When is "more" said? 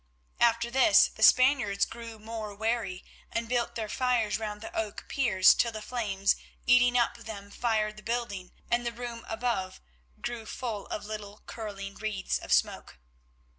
2.17-2.55